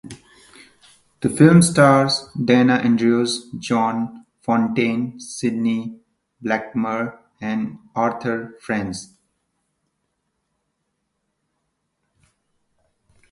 The 1.19 1.29
film 1.29 1.61
stars 1.61 2.27
Dana 2.33 2.77
Andrews, 2.77 3.51
Joan 3.59 4.25
Fontaine, 4.39 5.19
Sidney 5.19 5.99
Blackmer, 6.43 7.19
and 7.39 7.77
Arthur 7.93 8.57
Franz. 8.59 9.15